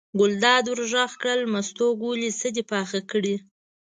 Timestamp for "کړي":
3.11-3.35